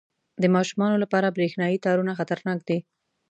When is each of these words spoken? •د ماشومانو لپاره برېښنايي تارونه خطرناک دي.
•د 0.41 0.43
ماشومانو 0.55 1.01
لپاره 1.03 1.33
برېښنايي 1.37 1.77
تارونه 1.85 2.11
خطرناک 2.19 2.59
دي. 2.69 2.77